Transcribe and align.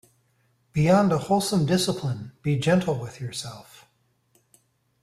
Beyond 0.73 1.11
a 1.11 1.19
wholesome 1.19 1.67
discipline, 1.67 2.31
be 2.41 2.57
gentle 2.57 2.97
with 2.97 3.21
yourself. 3.21 3.87